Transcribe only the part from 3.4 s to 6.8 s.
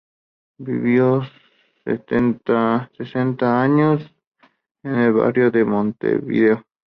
años en ese barrio de Montevideo.